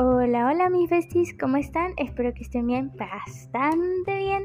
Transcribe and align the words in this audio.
Hola, 0.00 0.46
hola 0.46 0.70
mis 0.70 0.88
besties, 0.88 1.34
¿cómo 1.40 1.56
están? 1.56 1.90
Espero 1.96 2.32
que 2.32 2.44
estén 2.44 2.68
bien, 2.68 2.92
bastante 2.96 4.16
bien, 4.16 4.44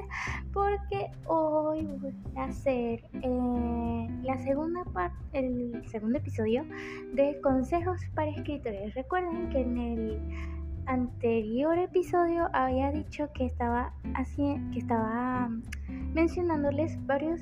porque 0.51 1.11
hoy 1.27 1.85
voy 2.01 2.11
a 2.35 2.45
hacer 2.45 3.03
eh, 3.21 4.07
la 4.23 4.39
segunda 4.39 4.83
parte, 4.85 5.15
el 5.33 5.87
segundo 5.89 6.17
episodio 6.17 6.65
de 7.13 7.39
consejos 7.41 8.01
para 8.15 8.31
escritores. 8.31 8.95
Recuerden 8.95 9.51
que 9.51 9.61
en 9.61 9.77
el 9.77 10.19
anterior 10.87 11.77
episodio 11.77 12.49
había 12.51 12.91
dicho 12.91 13.29
que 13.35 13.45
estaba 13.45 13.93
así, 14.15 14.59
que 14.73 14.79
estaba 14.79 15.51
mencionándoles 16.15 16.97
varios 17.05 17.41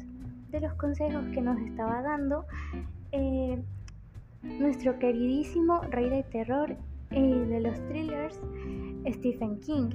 de 0.50 0.60
los 0.60 0.74
consejos 0.74 1.24
que 1.34 1.40
nos 1.40 1.58
estaba 1.62 2.02
dando 2.02 2.44
eh, 3.14 3.64
nuestro 4.44 5.00
queridísimo 5.00 5.80
rey 5.84 6.10
de 6.10 6.24
terror 6.24 6.76
de 7.12 7.60
los 7.60 7.80
thrillers 7.88 8.40
Stephen 9.08 9.60
King. 9.62 9.90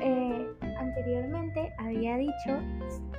Eh, 0.00 0.50
anteriormente 0.78 1.72
había 1.78 2.16
dicho 2.16 2.58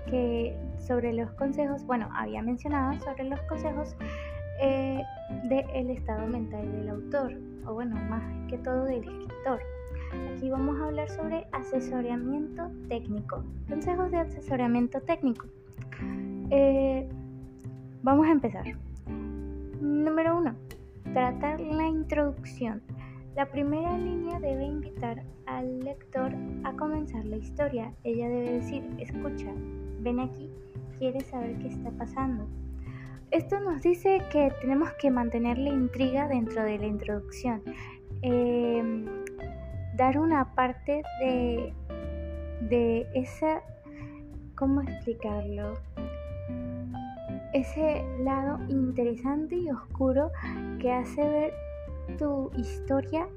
que 0.07 0.57
sobre 0.79 1.13
los 1.13 1.31
consejos, 1.33 1.85
bueno, 1.85 2.09
había 2.15 2.41
mencionado 2.41 2.99
sobre 3.01 3.25
los 3.25 3.39
consejos 3.41 3.95
eh, 4.61 5.01
del 5.43 5.89
estado 5.89 6.27
mental 6.27 6.71
del 6.71 6.89
autor, 6.89 7.33
o 7.65 7.73
bueno, 7.73 7.95
más 8.09 8.23
que 8.49 8.57
todo 8.57 8.85
del 8.85 9.03
escritor. 9.03 9.61
Aquí 10.33 10.49
vamos 10.49 10.79
a 10.79 10.85
hablar 10.85 11.09
sobre 11.09 11.47
asesoramiento 11.51 12.69
técnico, 12.87 13.43
consejos 13.69 14.11
de 14.11 14.17
asesoramiento 14.17 14.99
técnico. 15.01 15.45
Eh, 16.49 17.07
vamos 18.03 18.27
a 18.27 18.31
empezar. 18.31 18.65
Número 19.79 20.37
uno, 20.37 20.55
tratar 21.13 21.59
la 21.59 21.87
introducción. 21.87 22.81
La 23.35 23.45
primera 23.45 23.97
línea 23.97 24.39
debe 24.41 24.65
invitar 24.65 25.23
al 25.45 25.79
lector 25.79 26.33
a 26.65 26.73
comenzar 26.73 27.23
la 27.25 27.37
historia. 27.37 27.93
Ella 28.03 28.27
debe 28.27 28.51
decir, 28.59 28.83
escucha, 28.99 29.53
ven 30.01 30.19
aquí, 30.19 30.51
quieres 30.97 31.25
saber 31.27 31.57
qué 31.59 31.69
está 31.69 31.91
pasando. 31.91 32.45
Esto 33.31 33.61
nos 33.61 33.81
dice 33.81 34.21
que 34.33 34.51
tenemos 34.59 34.89
que 34.99 35.09
mantener 35.09 35.57
la 35.57 35.69
intriga 35.69 36.27
dentro 36.27 36.61
de 36.63 36.77
la 36.77 36.87
introducción. 36.87 37.61
Em, 38.21 39.05
dar 39.95 40.19
una 40.19 40.53
parte 40.53 41.01
de, 41.21 41.73
de 42.67 43.07
esa, 43.15 43.61
¿cómo 44.55 44.81
explicarlo? 44.81 45.75
Ese 47.53 48.03
lado 48.23 48.59
interesante 48.67 49.55
y 49.55 49.69
oscuro 49.69 50.31
que 50.79 50.91
hace 50.91 51.25
ver 51.25 51.53
tu 52.17 52.51
historia 52.57 53.27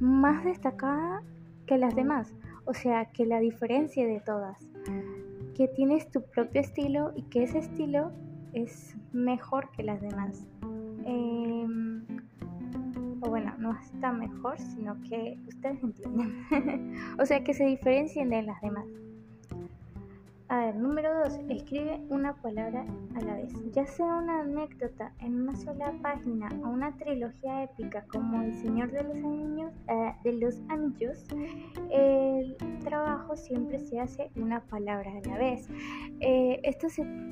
más 0.00 0.44
destacada 0.44 1.22
que 1.66 1.78
las 1.78 1.94
demás, 1.94 2.34
o 2.64 2.74
sea, 2.74 3.06
que 3.06 3.26
la 3.26 3.40
diferencia 3.40 4.06
de 4.06 4.20
todas, 4.20 4.58
que 5.54 5.68
tienes 5.68 6.10
tu 6.10 6.22
propio 6.22 6.60
estilo 6.60 7.12
y 7.14 7.22
que 7.22 7.44
ese 7.44 7.58
estilo 7.58 8.12
es 8.52 8.96
mejor 9.12 9.70
que 9.70 9.82
las 9.82 10.00
demás. 10.00 10.46
Em, 11.04 12.04
o 13.20 13.28
bueno, 13.28 13.54
no 13.58 13.76
está 13.78 14.12
mejor, 14.12 14.58
sino 14.58 15.00
que 15.02 15.38
ustedes 15.48 15.82
entienden. 15.82 16.44
o 17.18 17.26
sea, 17.26 17.42
que 17.42 17.54
se 17.54 17.64
diferencien 17.64 18.30
de 18.30 18.42
las 18.42 18.60
demás. 18.60 18.86
A 20.54 20.70
número 20.70 21.12
2. 21.24 21.40
Escribe 21.48 22.00
una 22.10 22.32
palabra 22.36 22.86
a 23.16 23.20
la 23.22 23.34
vez. 23.34 23.52
Ya 23.72 23.84
sea 23.86 24.06
una 24.06 24.42
anécdota 24.42 25.12
en 25.18 25.40
una 25.40 25.56
sola 25.56 25.92
página 26.00 26.48
o 26.62 26.68
una 26.68 26.96
trilogía 26.96 27.64
épica 27.64 28.04
como 28.06 28.40
El 28.40 28.54
Señor 28.54 28.92
de 28.92 29.02
los 29.02 29.16
Anillos, 29.16 29.72
eh, 29.88 30.14
de 30.22 30.32
los 30.34 30.60
Anillos 30.68 31.26
el 31.90 32.56
trabajo 32.84 33.36
siempre 33.36 33.80
se 33.80 33.98
hace 33.98 34.30
una 34.36 34.60
palabra 34.60 35.10
a 35.10 35.28
la 35.28 35.38
vez. 35.38 35.68
Eh, 36.20 36.60
esto, 36.62 36.86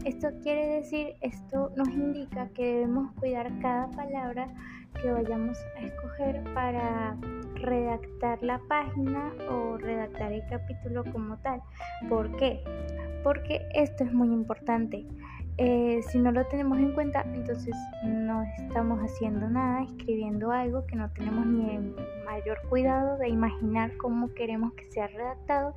esto 0.04 0.28
quiere 0.42 0.80
decir, 0.80 1.14
esto 1.20 1.70
nos 1.76 1.90
indica 1.90 2.48
que 2.48 2.64
debemos 2.64 3.12
cuidar 3.20 3.56
cada 3.60 3.88
palabra 3.90 4.52
que 5.00 5.10
vayamos 5.10 5.58
a 5.76 5.80
escoger 5.80 6.42
para 6.54 7.16
redactar 7.54 8.42
la 8.42 8.58
página 8.68 9.32
o 9.50 9.76
redactar 9.78 10.32
el 10.32 10.44
capítulo 10.48 11.04
como 11.12 11.36
tal. 11.38 11.62
¿Por 12.08 12.34
qué? 12.36 12.62
porque 13.22 13.66
esto 13.74 14.04
es 14.04 14.12
muy 14.12 14.28
importante. 14.28 15.06
Eh, 15.58 16.00
si 16.08 16.18
no 16.18 16.32
lo 16.32 16.46
tenemos 16.46 16.78
en 16.78 16.92
cuenta, 16.92 17.26
entonces 17.34 17.74
no 18.04 18.42
estamos 18.42 18.98
haciendo 19.00 19.48
nada, 19.48 19.82
escribiendo 19.82 20.50
algo 20.50 20.86
que 20.86 20.96
no 20.96 21.10
tenemos 21.10 21.46
ni 21.46 21.76
el 21.76 21.94
mayor 22.24 22.58
cuidado 22.68 23.18
de 23.18 23.28
imaginar 23.28 23.94
cómo 23.98 24.32
queremos 24.32 24.72
que 24.74 24.90
sea 24.90 25.08
redactado 25.08 25.74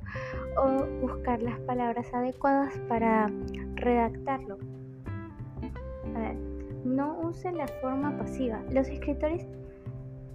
o 0.56 0.86
buscar 1.02 1.42
las 1.42 1.58
palabras 1.60 2.12
adecuadas 2.14 2.72
para 2.88 3.30
redactarlo. 3.74 4.58
A 6.14 6.18
ver, 6.18 6.55
no 6.86 7.18
use 7.20 7.50
la 7.52 7.66
forma 7.80 8.16
pasiva. 8.16 8.62
Los 8.70 8.88
escritores 8.88 9.46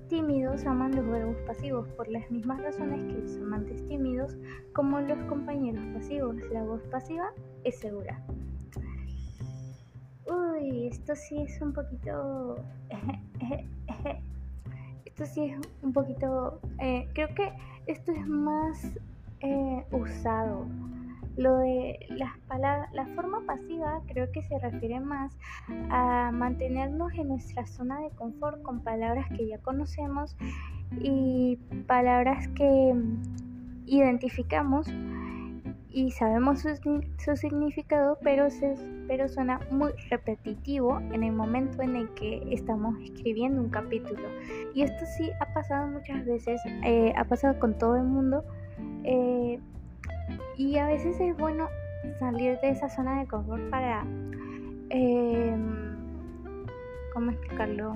tímidos 0.08 0.66
aman 0.66 0.96
los 0.96 1.08
verbos 1.08 1.38
pasivos 1.48 1.88
por 1.90 2.08
las 2.10 2.30
mismas 2.30 2.62
razones 2.62 3.00
que 3.08 3.22
los 3.22 3.38
amantes 3.38 3.88
tímidos 3.88 4.36
como 4.74 5.00
los 5.00 5.18
compañeros 5.26 5.84
pasivos. 5.94 6.36
La 6.52 6.64
voz 6.64 6.82
pasiva 6.92 7.32
es 7.64 7.80
segura. 7.80 8.22
Uy, 10.30 10.88
esto 10.88 11.16
sí 11.16 11.42
es 11.42 11.62
un 11.62 11.74
poquito... 11.74 12.58
esto 15.06 15.26
sí 15.26 15.46
es 15.46 15.60
un 15.82 15.94
poquito... 15.94 16.60
Eh, 16.80 17.08
creo 17.14 17.34
que 17.34 17.52
esto 17.88 18.12
es 18.12 18.28
más 18.28 18.92
eh, 19.40 19.86
usado 19.92 20.66
lo 21.42 21.58
de 21.58 22.00
las 22.10 22.38
palabras, 22.48 22.92
la 22.94 23.06
forma 23.08 23.42
pasiva 23.46 24.02
creo 24.08 24.32
que 24.32 24.44
se 24.44 24.60
refiere 24.60 25.00
más 25.00 25.36
a 25.90 26.32
mantenernos 26.32 27.14
en 27.14 27.30
nuestra 27.30 27.66
zona 27.66 28.00
de 28.02 28.10
confort 28.12 28.62
con 28.62 28.82
palabras 28.82 29.28
que 29.36 29.48
ya 29.48 29.58
conocemos 29.60 30.36
y 31.00 31.58
palabras 31.88 32.48
que 32.50 32.94
identificamos 33.86 34.88
y 35.94 36.12
sabemos 36.12 36.62
su, 36.62 37.36
significado, 37.36 38.18
pero, 38.24 38.50
se, 38.50 38.76
pero 39.08 39.28
suena 39.28 39.60
muy 39.72 39.92
repetitivo 40.10 41.00
en 41.12 41.24
el 41.24 41.34
momento 41.34 41.82
en 41.82 41.98
el 41.98 42.10
que 42.14 42.42
estamos 42.52 42.96
escribiendo 43.02 43.62
un 43.62 43.70
capítulo. 43.70 44.22
Y 44.74 44.84
esto 44.84 45.06
sí 45.18 45.30
ha 45.42 45.54
pasado 45.54 45.88
muchas 45.88 46.26
veces, 46.26 46.62
eh, 46.86 47.14
ha 47.18 47.26
pasado 47.26 47.60
con 47.60 47.78
todo 47.78 47.98
el 47.98 48.04
mundo. 48.04 48.46
Eh, 49.04 49.60
y 50.58 50.78
a 50.78 50.88
veces 50.88 51.20
es 51.20 51.36
bueno 51.38 51.70
salir 52.20 52.60
de 52.60 52.70
esa 52.70 52.90
zona 52.90 53.20
de 53.20 53.28
confort 53.28 53.70
para, 53.70 54.06
eh, 54.90 55.56
¿cómo 57.14 57.32
explicarlo? 57.32 57.96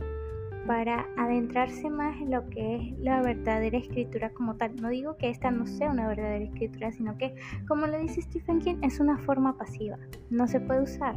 Para 0.68 1.06
adentrarse 1.18 1.90
más 1.90 2.16
en 2.22 2.32
lo 2.32 2.50
que 2.50 2.76
es 2.76 3.00
la 3.00 3.22
verdadera 3.22 3.78
escritura 3.78 4.32
como 4.32 4.56
tal. 4.56 4.76
No 4.78 4.90
digo 4.90 5.16
que 5.18 5.30
esta 5.30 5.52
no 5.52 5.68
sea 5.68 5.92
una 5.92 6.08
verdadera 6.08 6.44
escritura, 6.44 6.92
sino 6.92 7.18
que, 7.18 7.36
como 7.68 7.86
lo 7.86 8.00
dice 8.00 8.22
Stephen 8.24 8.60
King, 8.60 8.78
es 8.82 9.00
una 9.00 9.18
forma 9.20 9.58
pasiva. 9.58 9.98
No 10.32 10.48
se 10.48 10.60
puede 10.60 10.82
usar. 10.82 11.16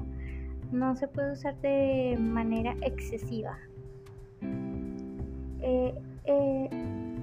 No 0.71 0.97
se 0.97 1.09
puede 1.09 1.33
usar 1.33 1.59
de 1.63 2.19
manera 2.21 2.77
excesiva. 2.83 3.59
Eh, 5.61 5.95
eh, 6.25 6.69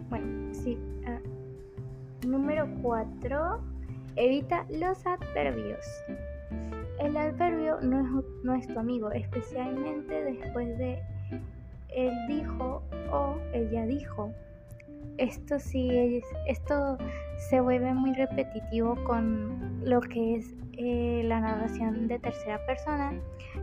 bueno, 0.09 0.51
sí. 0.51 0.79
Ah, 1.05 1.19
número 2.25 2.67
4 2.81 3.75
Evita 4.15 4.65
los 4.69 5.05
adverbios. 5.05 5.85
El 6.99 7.17
adverbio 7.17 7.79
no 7.81 7.99
es, 7.99 8.25
no 8.43 8.55
es 8.55 8.67
tu 8.67 8.79
amigo, 8.79 9.11
especialmente 9.11 10.23
después 10.23 10.77
de 10.77 10.99
él 11.89 12.13
dijo 12.27 12.81
o 13.12 13.38
ella 13.53 13.85
dijo. 13.85 14.31
Esto 15.17 15.59
sí 15.59 15.89
es, 15.91 16.25
esto 16.47 16.97
se 17.50 17.62
vuelve 17.62 17.94
muy 17.94 18.13
repetitivo 18.13 18.95
con 19.06 19.81
lo 19.83 20.01
que 20.01 20.35
es 20.35 20.56
eh, 20.73 21.21
la 21.25 21.39
narración 21.39 22.07
de 22.07 22.19
tercera 22.19 22.65
persona, 22.65 23.13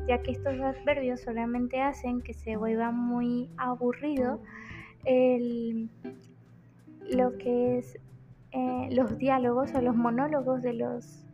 ya 0.09 0.23
que 0.23 0.33
estos 0.33 0.59
adverbios 0.61 1.21
solamente 1.21 1.81
hacen 1.81 2.23
que 2.23 2.33
se 2.33 2.57
vuelva 2.57 2.91
muy 2.91 3.51
aburrido 3.59 4.41
el, 5.05 5.91
lo 7.11 7.37
que 7.37 7.79
es 7.79 7.99
eh, 8.53 8.89
los 8.91 9.17
diálogos 9.19 9.75
o 9.75 9.81
los 9.81 9.97
monólogos 9.97 10.63
de 10.63 10.75
los, 10.75 11.25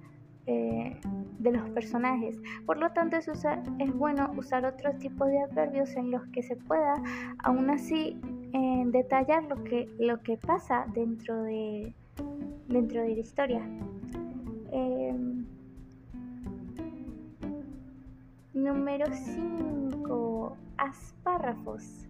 eh, 0.47 0.97
de 1.39 1.53
los 1.53 1.69
personajes. 1.71 2.41
Por 2.65 2.79
lo 2.79 2.91
tanto, 2.93 3.17
es, 3.17 3.29
es 3.29 3.95
bueno 3.95 4.31
usar 4.37 4.65
otro 4.65 4.93
tipo 4.95 5.25
de 5.25 5.41
adverbios 5.41 5.97
en 5.97 6.11
los 6.11 6.25
que 6.29 6.43
se 6.43 6.57
pueda 6.57 6.95
aún 7.43 7.71
así 7.71 8.17
eh, 8.53 8.83
detallar 8.87 9.45
lo 9.45 9.63
que, 9.65 9.89
lo 9.99 10.23
que 10.23 10.37
pasa 10.37 10.87
dentro 10.95 11.43
de, 11.43 11.93
dentro 12.69 13.03
de 13.03 13.15
la 13.15 13.21
historia. 13.21 13.63
Em, 14.71 15.45
número 18.55 19.07
5. 19.13 20.57
Haz 20.77 21.15
párrafos. 21.25 22.07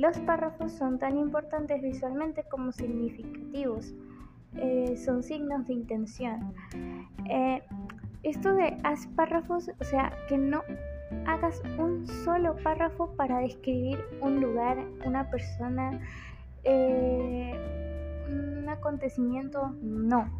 Los 0.00 0.18
párrafos 0.20 0.72
son 0.72 0.98
tan 0.98 1.18
importantes 1.18 1.82
visualmente 1.82 2.42
como 2.44 2.72
significativos. 2.72 3.92
Eh, 4.56 4.96
son 4.96 5.22
signos 5.22 5.66
de 5.66 5.74
intención. 5.74 6.54
Eh, 7.28 7.62
esto 8.22 8.54
de 8.54 8.78
haz 8.82 9.06
párrafos, 9.08 9.70
o 9.78 9.84
sea, 9.84 10.10
que 10.26 10.38
no 10.38 10.62
hagas 11.26 11.60
un 11.76 12.06
solo 12.06 12.56
párrafo 12.64 13.14
para 13.14 13.40
describir 13.40 13.98
un 14.22 14.40
lugar, 14.40 14.78
una 15.04 15.28
persona, 15.28 16.00
eh, 16.64 17.52
un 18.26 18.66
acontecimiento, 18.70 19.74
no. 19.82 20.30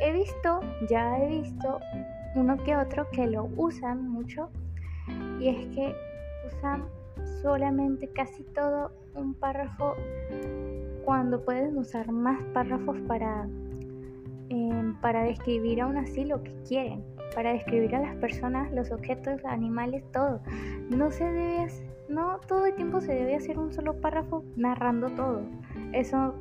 He 0.00 0.12
visto, 0.12 0.60
ya 0.88 1.18
he 1.18 1.40
visto 1.40 1.80
uno 2.36 2.56
que 2.58 2.76
otro 2.76 3.10
que 3.10 3.26
lo 3.26 3.50
usan 3.56 4.08
mucho 4.08 4.48
y 5.40 5.48
es 5.48 5.66
que 5.74 5.92
usan 6.46 6.84
solamente 7.42 8.08
casi 8.08 8.42
todo 8.44 8.92
un 9.14 9.34
párrafo 9.34 9.94
cuando 11.04 11.44
pueden 11.44 11.76
usar 11.76 12.10
más 12.10 12.42
párrafos 12.54 12.98
para, 13.08 13.48
em, 14.48 14.94
para 15.00 15.24
describir 15.24 15.80
aún 15.80 15.96
así 15.96 16.24
lo 16.24 16.42
que 16.42 16.54
quieren, 16.66 17.02
para 17.34 17.52
describir 17.52 17.94
a 17.96 18.00
las 18.00 18.16
personas, 18.16 18.72
los 18.72 18.90
objetos, 18.90 19.44
animales, 19.44 20.04
todo. 20.12 20.40
No 20.90 21.10
se 21.10 21.24
debe 21.24 21.66
no 22.08 22.40
todo 22.46 22.66
el 22.66 22.74
tiempo 22.74 23.00
se 23.00 23.14
debe 23.14 23.36
hacer 23.36 23.58
un 23.58 23.72
solo 23.72 24.00
párrafo 24.00 24.44
narrando 24.56 25.10
todo. 25.10 25.42
Eso 25.92 26.34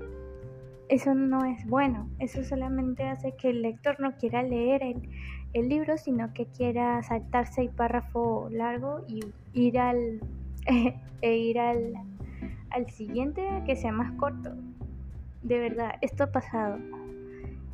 eso 0.90 1.16
no 1.16 1.46
es 1.46 1.66
bueno. 1.68 2.10
Eso 2.20 2.44
solamente 2.44 3.04
hace 3.04 3.34
que 3.38 3.50
el 3.50 3.62
lector 3.62 3.98
no 4.02 4.18
quiera 4.18 4.44
leer 4.44 4.84
el, 4.84 5.10
el 5.54 5.70
libro, 5.70 5.98
sino 5.98 6.34
que 6.34 6.48
quiera 6.48 7.02
saltarse 7.02 7.62
el 7.62 7.70
párrafo 7.70 8.50
largo 8.52 9.06
y 9.08 9.22
ir 9.54 9.80
al 9.80 10.20
e 11.22 11.38
ir 11.38 11.60
al, 11.60 11.94
al 12.70 12.90
siguiente 12.90 13.42
que 13.66 13.76
sea 13.76 13.92
más 13.92 14.12
corto. 14.14 14.52
De 15.44 15.60
verdad, 15.60 15.94
esto 16.02 16.26
ha 16.26 16.32
pasado. 16.32 16.78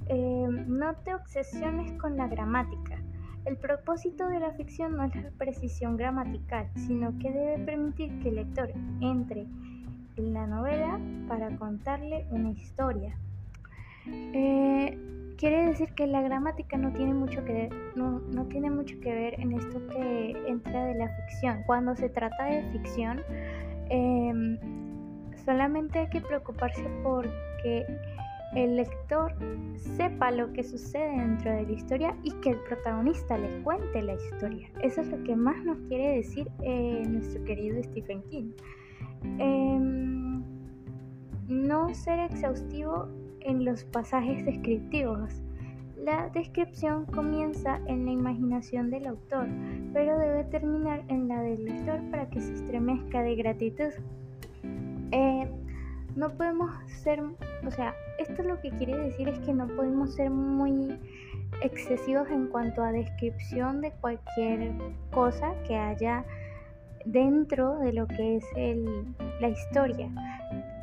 Em, 0.10 0.66
no 0.68 0.96
te 1.04 1.14
obsesiones 1.14 1.92
con 1.94 2.16
la 2.16 2.28
gramática. 2.28 2.98
El 3.46 3.58
propósito 3.58 4.28
de 4.28 4.40
la 4.40 4.52
ficción 4.52 4.96
no 4.96 5.04
es 5.04 5.16
la 5.16 5.32
precisión 5.38 5.98
gramatical, 5.98 6.70
sino 6.76 7.18
que 7.18 7.32
debe 7.32 7.60
permitir 7.66 8.20
que 8.20 8.30
el 8.30 8.36
lector 8.36 8.72
entre 9.02 9.46
en 10.18 10.34
la 10.34 10.48
novela 10.48 11.00
para 11.28 11.56
contarle 11.58 12.26
una 12.32 12.50
historia. 12.50 13.18
Eh, 14.08 14.97
quiere 15.38 15.68
decir 15.68 15.94
que 15.94 16.08
la 16.08 16.22
gramática 16.22 16.78
no 16.78 16.92
tiene 16.94 17.14
mucho 17.14 17.44
que 17.46 17.54
ver, 17.54 17.70
no, 17.96 18.20
no, 18.20 18.46
tiene 18.46 18.70
mucho 18.70 19.00
que 19.00 19.14
ver 19.14 19.40
en 19.40 19.54
esto 19.54 19.80
que 19.88 20.36
entra 20.48 20.86
de 20.86 20.96
la 20.96 21.10
ficción. 21.10 21.64
Cuando 21.66 21.96
se 21.96 22.10
trata 22.10 22.46
de 22.46 22.64
ficción, 22.72 23.22
eh, 23.90 24.58
Solamente 25.48 26.00
hay 26.00 26.10
que 26.10 26.20
preocuparse 26.20 26.84
porque 27.04 27.86
el 28.54 28.76
lector 28.76 29.34
sepa 29.96 30.30
lo 30.30 30.52
que 30.52 30.62
sucede 30.62 31.10
dentro 31.10 31.50
de 31.50 31.64
la 31.66 31.72
historia 31.72 32.18
y 32.22 32.32
que 32.42 32.50
el 32.50 32.60
protagonista 32.68 33.38
le 33.38 33.64
cuente 33.64 34.02
la 34.02 34.16
historia. 34.16 34.70
Eso 34.84 35.00
es 35.00 35.08
lo 35.08 35.24
que 35.24 35.38
más 35.38 35.64
nos 35.64 35.78
quiere 35.88 36.18
decir 36.18 36.52
eh, 36.64 37.02
nuestro 37.08 37.42
querido 37.46 37.82
Stephen 37.82 38.22
King. 38.24 38.52
Em, 39.40 40.44
no 41.48 41.96
ser 41.96 42.20
exhaustivo 42.20 43.08
en 43.42 43.66
los 43.66 43.84
pasajes 43.86 44.46
descriptivos. 44.46 45.42
La 46.04 46.30
descripción 46.30 47.06
comienza 47.06 47.82
en 47.88 48.06
la 48.06 48.12
imaginación 48.12 48.90
del 48.90 49.08
autor, 49.08 49.48
pero 49.94 50.18
debe 50.18 50.44
terminar 50.46 51.04
en 51.10 51.28
la 51.28 51.42
del 51.42 51.66
lector 51.66 52.00
para 52.12 52.30
que 52.30 52.40
se 52.40 52.54
estremezca 52.54 53.22
de 53.24 53.36
gratitud. 53.36 53.92
Eh, 55.12 55.50
no 56.16 56.30
podemos 56.30 56.72
ser, 57.04 57.22
o 57.22 57.72
sea, 57.72 57.94
esto 58.20 58.42
lo 58.44 58.60
que 58.62 58.72
quiere 58.72 58.98
decir 58.98 59.28
es 59.30 59.40
que 59.40 59.54
no 59.54 59.68
podemos 59.68 60.16
ser 60.16 60.30
muy 60.30 60.98
excesivos 61.62 62.30
en 62.30 62.48
cuanto 62.48 62.84
a 62.84 62.92
descripción 62.92 63.82
de 63.82 63.92
cualquier 64.02 64.72
cosa 65.12 65.54
que 65.68 65.76
haya 65.76 66.26
dentro 67.06 67.78
de 67.80 67.94
lo 67.94 68.08
que 68.08 68.38
es 68.38 68.46
la 69.40 69.50
historia. 69.50 70.10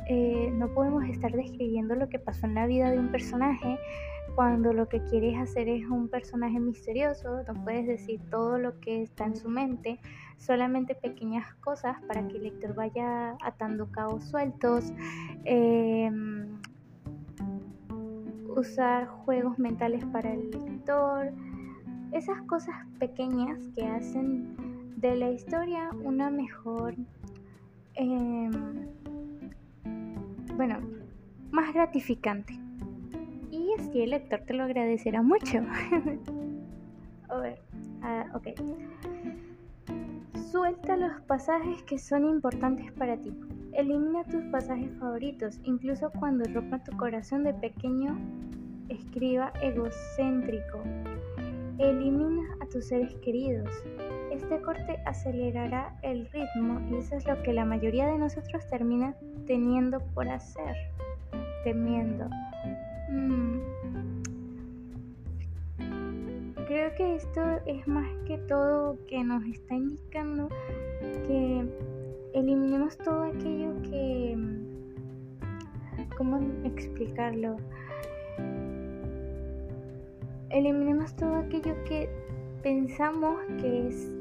Eh, 0.07 0.51
no 0.53 0.73
podemos 0.73 1.03
estar 1.05 1.31
describiendo 1.31 1.95
lo 1.95 2.09
que 2.09 2.19
pasó 2.19 2.45
en 2.45 2.55
la 2.55 2.67
vida 2.67 2.91
de 2.91 2.99
un 2.99 3.11
personaje 3.11 3.79
cuando 4.35 4.73
lo 4.73 4.89
que 4.89 5.01
quieres 5.05 5.37
hacer 5.37 5.69
es 5.69 5.85
un 5.89 6.09
personaje 6.09 6.59
misterioso, 6.59 7.41
no 7.47 7.63
puedes 7.63 7.87
decir 7.87 8.19
todo 8.29 8.57
lo 8.57 8.79
que 8.81 9.01
está 9.01 9.25
en 9.25 9.37
su 9.37 9.47
mente, 9.47 9.97
solamente 10.37 10.93
pequeñas 10.93 11.53
cosas 11.55 11.95
para 12.07 12.27
que 12.27 12.37
el 12.37 12.43
lector 12.43 12.75
vaya 12.75 13.37
atando 13.41 13.89
cabos 13.91 14.25
sueltos. 14.25 14.91
Em, 15.45 16.59
usar 18.55 19.07
juegos 19.07 19.57
mentales 19.57 20.03
para 20.05 20.33
el 20.33 20.51
lector, 20.51 21.31
esas 22.11 22.41
cosas 22.43 22.75
pequeñas 22.99 23.59
que 23.75 23.85
hacen 23.85 24.55
de 24.97 25.15
la 25.15 25.31
historia 25.31 25.89
una 26.03 26.29
mejor, 26.29 26.95
em, 27.95 28.51
bueno, 30.55 30.79
más 31.51 31.73
gratificante 31.73 32.53
y 33.51 33.73
así 33.79 34.01
el 34.01 34.11
lector 34.11 34.41
te 34.41 34.53
lo 34.53 34.63
agradecerá 34.63 35.21
mucho. 35.21 35.59
A 37.29 37.37
ver, 37.37 37.59
ah, 38.01 38.25
ok. 38.33 38.47
Suelta 40.51 40.95
los 40.95 41.21
pasajes 41.21 41.81
que 41.83 41.97
son 41.97 42.25
importantes 42.25 42.91
para 42.93 43.17
ti. 43.17 43.33
Elimina 43.73 44.23
tus 44.23 44.43
pasajes 44.45 44.89
favoritos, 44.99 45.59
incluso 45.63 46.11
cuando 46.11 46.45
rompa 46.53 46.83
tu 46.83 46.95
corazón 46.97 47.43
de 47.43 47.53
pequeño 47.53 48.17
escriba 48.89 49.51
egocéntrico. 49.61 50.83
Elimina 51.77 52.43
a 52.61 52.67
tus 52.67 52.85
seres 52.85 53.13
queridos. 53.15 53.69
Este 54.35 54.61
corte 54.61 54.99
acelerará 55.05 55.97
el 56.01 56.27
ritmo 56.27 56.81
y 56.91 56.97
eso 56.97 57.15
es 57.15 57.25
lo 57.25 57.41
que 57.41 57.53
la 57.53 57.63
mayoría 57.63 58.07
de 58.07 58.17
nosotros 58.17 58.67
termina 58.67 59.15
teniendo 59.47 60.01
por 60.13 60.27
hacer, 60.27 60.75
temiendo. 61.63 62.27
Mm. 63.09 63.59
Creo 66.67 66.93
que 66.95 67.15
esto 67.15 67.41
es 67.65 67.87
más 67.87 68.09
que 68.27 68.37
todo 68.39 68.97
que 69.07 69.23
nos 69.23 69.41
está 69.45 69.75
indicando 69.75 70.49
que 71.27 71.65
eliminemos 72.33 72.97
todo 72.97 73.23
aquello 73.23 73.81
que... 73.83 74.37
¿Cómo 76.17 76.41
explicarlo? 76.65 77.55
Eliminemos 80.49 81.15
todo 81.15 81.35
aquello 81.35 81.73
que 81.85 82.09
pensamos 82.61 83.37
que 83.61 83.87
es... 83.87 84.11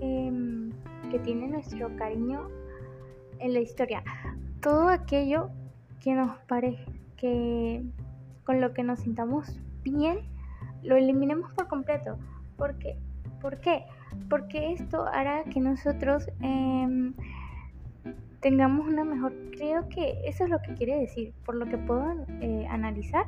Em, 0.00 0.70
que 1.10 1.18
tiene 1.18 1.48
nuestro 1.48 1.94
cariño 1.96 2.48
en 3.38 3.52
la 3.52 3.60
historia. 3.60 4.02
Todo 4.60 4.88
aquello 4.88 5.50
que 6.00 6.14
nos 6.14 6.38
parece 6.46 6.84
que 7.16 7.84
con 8.44 8.60
lo 8.60 8.72
que 8.72 8.82
nos 8.82 9.00
sintamos 9.00 9.60
bien, 9.82 10.20
lo 10.82 10.96
eliminemos 10.96 11.52
por 11.52 11.68
completo. 11.68 12.18
Porque, 12.56 12.96
¿Por 13.40 13.60
qué? 13.60 13.84
Porque 14.28 14.72
esto 14.72 15.06
hará 15.06 15.44
que 15.44 15.60
nosotros 15.60 16.28
em, 16.40 17.14
tengamos 18.40 18.86
una 18.86 19.04
mejor... 19.04 19.32
Creo 19.52 19.88
que 19.88 20.20
eso 20.24 20.44
es 20.44 20.50
lo 20.50 20.60
que 20.62 20.74
quiere 20.74 20.98
decir, 20.98 21.34
por 21.44 21.54
lo 21.54 21.66
que 21.66 21.78
puedo 21.78 22.26
eh, 22.40 22.66
analizar. 22.68 23.26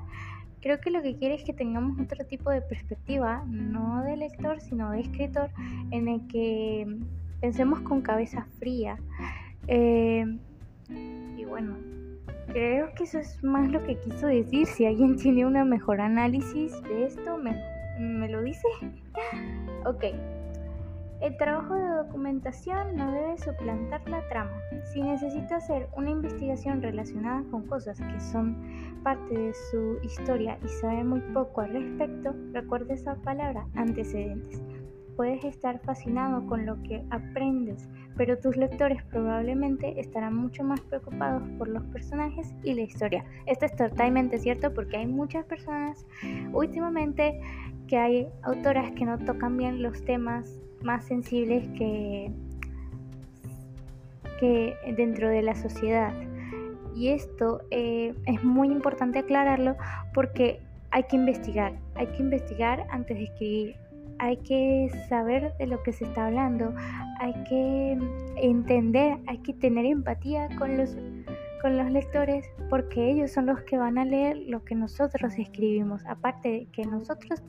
Creo 0.62 0.80
que 0.80 0.90
lo 0.90 1.02
que 1.02 1.16
quiere 1.16 1.34
es 1.34 1.44
que 1.44 1.52
tengamos 1.52 2.00
otro 2.00 2.24
tipo 2.24 2.50
de 2.50 2.62
perspectiva, 2.62 3.44
no 3.46 4.02
de 4.02 4.16
lector, 4.16 4.60
sino 4.60 4.90
de 4.92 5.00
escritor, 5.00 5.50
en 5.90 6.08
el 6.08 6.26
que 6.28 6.86
pensemos 7.40 7.80
con 7.80 8.00
cabeza 8.00 8.46
fría. 8.58 8.96
Em, 9.66 10.38
y 11.36 11.44
bueno, 11.44 11.76
Creo 12.52 12.92
que 12.94 13.04
eso 13.04 13.18
es 13.18 13.42
más 13.42 13.70
lo 13.70 13.82
que 13.82 13.98
quiso 14.00 14.26
decir. 14.26 14.66
Si 14.66 14.84
alguien 14.84 15.16
tiene 15.22 15.46
una 15.46 15.64
mejor 15.64 16.00
análisis 16.00 16.82
de 16.82 17.06
esto, 17.06 17.38
me, 17.38 17.56
me 17.98 18.28
lo 18.28 18.42
dice. 18.42 18.68
ok. 19.86 20.04
El 21.22 21.36
trabajo 21.36 21.76
de 21.76 21.88
documentación 21.88 22.96
no 22.96 23.12
debe 23.12 23.38
suplantar 23.38 24.08
la 24.08 24.26
trama. 24.28 24.60
Si 24.92 25.00
necesita 25.00 25.58
hacer 25.58 25.86
una 25.96 26.10
investigación 26.10 26.82
relacionada 26.82 27.44
con 27.48 27.64
cosas 27.68 28.00
que 28.00 28.18
son 28.18 28.56
parte 29.04 29.32
de 29.32 29.54
su 29.70 29.98
historia 30.02 30.58
y 30.64 30.68
sabe 30.68 31.04
muy 31.04 31.20
poco 31.32 31.60
al 31.60 31.74
respecto, 31.74 32.34
recuerde 32.52 32.94
esa 32.94 33.14
palabra, 33.14 33.68
antecedentes. 33.76 34.60
Puedes 35.14 35.44
estar 35.44 35.78
fascinado 35.82 36.44
con 36.48 36.66
lo 36.66 36.82
que 36.82 37.04
aprendes, 37.10 37.88
pero 38.16 38.36
tus 38.36 38.56
lectores 38.56 39.00
probablemente 39.04 40.00
estarán 40.00 40.34
mucho 40.34 40.64
más 40.64 40.80
preocupados 40.80 41.48
por 41.56 41.68
los 41.68 41.84
personajes 41.84 42.52
y 42.64 42.74
la 42.74 42.80
historia. 42.80 43.24
Esto 43.46 43.66
es 43.66 43.76
totalmente 43.76 44.38
cierto 44.38 44.74
porque 44.74 44.96
hay 44.96 45.06
muchas 45.06 45.44
personas 45.44 46.04
últimamente 46.52 47.40
que 47.86 47.96
hay 47.96 48.28
autoras 48.42 48.90
que 48.90 49.04
no 49.04 49.18
tocan 49.20 49.56
bien 49.56 49.84
los 49.84 50.04
temas 50.04 50.58
más 50.82 51.04
sensibles 51.04 51.66
que 51.78 52.30
que 54.42 54.74
dentro 54.96 55.28
de 55.28 55.40
la 55.40 55.54
sociedad. 55.54 56.12
Y 56.96 57.10
esto 57.10 57.60
eh, 57.70 58.12
es 58.26 58.42
muy 58.42 58.72
importante 58.72 59.20
aclararlo 59.20 59.76
porque 60.12 60.58
hay 60.90 61.04
que 61.04 61.14
investigar, 61.14 61.72
hay 61.94 62.08
que 62.08 62.22
investigar 62.24 62.84
antes 62.90 63.16
de 63.16 63.24
escribir, 63.24 63.76
hay 64.18 64.36
que 64.38 64.90
saber 65.08 65.56
de 65.58 65.68
lo 65.68 65.80
que 65.84 65.92
se 65.92 66.04
está 66.04 66.26
hablando, 66.26 66.74
hay 67.20 67.32
que 67.44 67.96
entender, 68.36 69.16
hay 69.28 69.38
que 69.38 69.54
tener 69.54 69.86
empatía 69.86 70.48
con 70.58 70.76
los, 70.76 70.96
con 71.62 71.78
los 71.78 71.90
lectores 71.90 72.44
porque 72.68 73.08
ellos 73.08 73.30
son 73.30 73.46
los 73.46 73.62
que 73.62 73.78
van 73.78 73.96
a 73.96 74.04
leer 74.04 74.36
lo 74.48 74.64
que 74.64 74.74
nosotros 74.74 75.38
escribimos. 75.38 76.04
Aparte 76.06 76.48
de 76.48 76.66
que 76.72 76.84
nosotros 76.84 77.40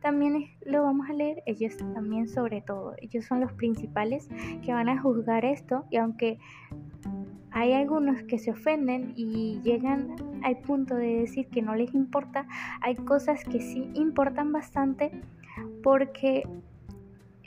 también 0.00 0.48
lo 0.66 0.82
vamos 0.82 1.08
a 1.08 1.12
leer, 1.12 1.44
ellos 1.46 1.76
también 1.94 2.28
sobre 2.28 2.60
todo. 2.60 2.96
Ellos 2.98 3.24
son 3.24 3.40
los 3.40 3.52
principales 3.52 4.28
que 4.64 4.72
van 4.72 4.88
a 4.88 5.00
juzgar 5.00 5.44
esto 5.44 5.84
y 5.90 5.96
aunque 5.96 6.38
hay 7.52 7.72
algunos 7.72 8.22
que 8.24 8.38
se 8.38 8.50
ofenden 8.50 9.12
y 9.14 9.60
llegan 9.62 10.16
al 10.42 10.58
punto 10.58 10.96
de 10.96 11.20
decir 11.20 11.46
que 11.48 11.62
no 11.62 11.76
les 11.76 11.94
importa, 11.94 12.48
hay 12.80 12.96
cosas 12.96 13.44
que 13.44 13.60
sí 13.60 13.90
importan 13.94 14.50
bastante 14.52 15.12
porque 15.84 16.42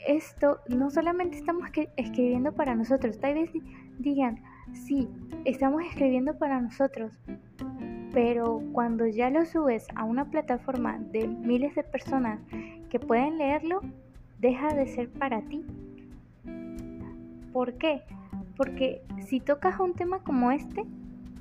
esto 0.07 0.59
no 0.69 0.91
solamente 0.91 1.37
estamos 1.37 1.69
escribiendo 1.97 2.53
para 2.53 2.73
nosotros, 2.73 3.19
tal 3.19 3.33
vez 3.33 3.49
digan, 3.99 4.41
sí, 4.73 5.09
estamos 5.45 5.83
escribiendo 5.83 6.37
para 6.37 6.61
nosotros, 6.61 7.11
pero 8.13 8.61
cuando 8.71 9.05
ya 9.07 9.29
lo 9.29 9.45
subes 9.45 9.87
a 9.95 10.03
una 10.03 10.25
plataforma 10.25 10.97
de 11.11 11.27
miles 11.27 11.75
de 11.75 11.83
personas 11.83 12.39
que 12.89 12.99
pueden 12.99 13.37
leerlo, 13.37 13.81
deja 14.39 14.73
de 14.73 14.87
ser 14.87 15.09
para 15.09 15.41
ti. 15.41 15.65
¿Por 17.51 17.73
qué? 17.73 18.03
Porque 18.57 19.01
si 19.27 19.39
tocas 19.39 19.79
un 19.79 19.93
tema 19.93 20.19
como 20.19 20.51
este, 20.51 20.85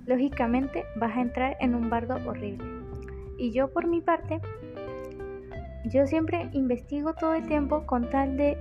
lógicamente 0.06 0.84
vas 0.96 1.16
a 1.16 1.20
entrar 1.20 1.56
en 1.60 1.74
un 1.74 1.90
bardo 1.90 2.16
horrible. 2.26 2.64
Y 3.38 3.52
yo 3.52 3.72
por 3.72 3.86
mi 3.86 4.00
parte, 4.00 4.40
yo 5.86 6.06
siempre 6.06 6.48
investigo 6.52 7.14
todo 7.14 7.34
el 7.34 7.46
tiempo 7.46 7.84
con 7.86 8.08
tal 8.10 8.36
de 8.36 8.56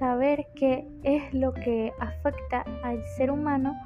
saber 0.00 0.46
qué 0.56 0.84
es 1.04 1.32
lo 1.34 1.52
que 1.52 1.92
afecta 2.00 2.64
al 2.82 3.04
ser 3.16 3.30
humano 3.30 3.76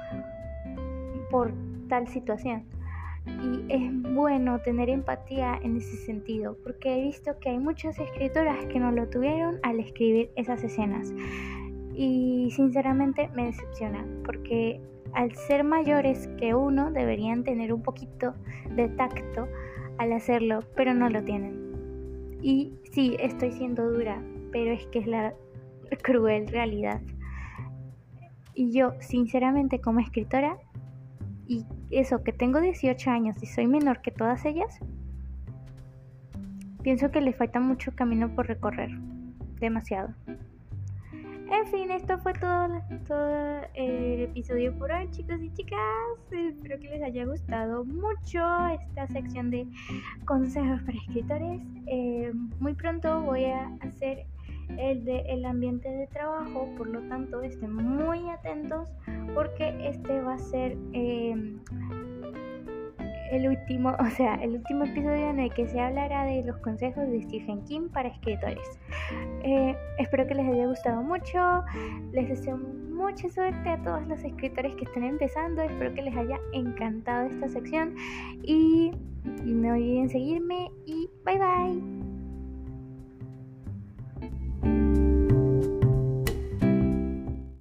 por 1.31 1.53
tal 1.89 2.07
situación. 2.09 2.63
Y 3.27 3.65
es 3.69 4.15
bueno 4.15 4.61
tener 4.61 4.89
empatía 4.89 5.59
en 5.63 5.77
ese 5.77 5.97
sentido, 5.97 6.57
porque 6.63 6.97
he 6.97 7.03
visto 7.03 7.39
que 7.41 7.51
hay 7.51 7.59
muchas 7.59 7.99
escritoras 7.99 8.65
que 8.67 8.79
no 8.79 8.93
lo 8.93 9.09
tuvieron 9.09 9.59
al 9.63 9.81
escribir 9.81 10.31
esas 10.37 10.63
escenas 10.63 11.13
y 11.95 12.51
sinceramente 12.51 13.29
me 13.35 13.47
decepciona 13.47 14.05
porque 14.25 14.81
al 15.13 15.33
ser 15.35 15.65
mayores 15.65 16.29
que 16.39 16.55
uno 16.55 16.91
deberían 16.91 17.45
tener 17.45 17.73
un 17.73 17.83
poquito 17.83 18.35
de 18.75 18.89
tacto 18.89 19.49
al 19.99 20.13
hacerlo, 20.13 20.61
pero 20.75 20.93
no 20.93 21.09
lo 21.09 21.23
tienen. 21.23 22.39
Y 22.43 22.73
sí, 22.91 23.17
estoy 23.21 23.53
siendo 23.53 23.91
dura, 23.91 24.21
pero 24.53 24.73
es 24.73 24.87
que 24.89 24.99
es 24.99 25.07
la 25.07 25.35
cruel 26.03 26.49
realidad. 26.49 27.01
Y 28.55 28.73
yo, 28.73 28.93
sinceramente, 29.01 29.81
como 29.81 30.01
escritora, 30.01 30.57
y 31.47 31.65
eso 31.91 32.23
que 32.23 32.33
tengo 32.33 32.61
18 32.61 33.11
años 33.11 33.43
y 33.43 33.47
soy 33.47 33.67
menor 33.67 34.01
que 34.01 34.11
todas 34.11 34.45
ellas, 34.45 34.79
pienso 36.83 37.11
que 37.11 37.21
le 37.21 37.33
falta 37.33 37.61
mucho 37.61 37.93
camino 37.95 38.35
por 38.35 38.47
recorrer. 38.47 38.91
Demasiado. 39.61 40.15
En 41.51 41.67
fin, 41.67 41.91
esto 41.91 42.19
fue 42.19 42.33
todo, 42.33 42.69
todo 43.07 43.61
el 43.75 44.23
episodio 44.23 44.77
por 44.77 44.91
hoy, 44.91 45.09
chicos 45.11 45.41
y 45.41 45.53
chicas. 45.53 45.79
Espero 46.31 46.81
que 46.81 46.89
les 46.89 47.03
haya 47.03 47.27
gustado 47.27 47.85
mucho 47.85 48.41
esta 48.69 49.07
sección 49.09 49.51
de 49.51 49.67
consejos 50.25 50.81
para 50.83 50.99
escritores. 50.99 51.61
Eh, 51.87 52.33
muy 52.59 52.75
pronto 52.75 53.23
voy 53.23 53.45
a 53.45 53.69
hacer 53.83 54.27
el 54.79 55.05
de 55.05 55.21
el 55.29 55.45
ambiente 55.45 55.89
de 55.89 56.07
trabajo, 56.09 56.69
por 56.77 56.89
lo 56.89 57.01
tanto 57.09 57.43
estén 57.43 57.75
muy 57.75 58.29
atentos 58.31 58.89
porque 59.35 59.75
este 59.89 60.21
va 60.21 60.35
a 60.35 60.39
ser 60.39 60.77
eh, 60.93 61.35
el 63.35 63.49
último, 63.49 63.95
o 64.01 64.11
sea, 64.11 64.35
el 64.37 64.57
último 64.57 64.85
episodio 64.85 65.31
en 65.31 65.41
el 65.41 65.53
que 65.53 65.67
se 65.67 65.81
hablará 65.81 66.25
de 66.25 66.43
los 66.45 66.57
consejos 66.59 67.07
de 67.09 67.23
Stephen 67.23 67.65
King 67.65 67.89
para 67.89 68.09
escritores. 68.09 68.79
Eh, 69.43 69.77
espero 69.99 70.27
que 70.27 70.35
les 70.35 70.47
haya 70.47 70.67
gustado 70.67 71.03
mucho. 71.03 71.65
Les 72.13 72.29
deseo 72.29 72.57
mucha 72.57 73.29
suerte 73.29 73.69
a 73.69 73.83
todos 73.83 74.07
los 74.07 74.23
escritores 74.25 74.75
que 74.77 74.85
estén 74.85 75.05
empezando. 75.05 75.63
Espero 75.63 75.95
que 75.95 76.03
les 76.03 76.17
haya 76.17 76.39
encantado 76.53 77.27
esta 77.27 77.49
sección. 77.49 77.95
Y 78.43 78.93
no 79.45 79.73
olviden 79.73 80.09
seguirme 80.09 80.71
y 80.87 81.09
bye 81.25 81.39
bye. 81.39 82.04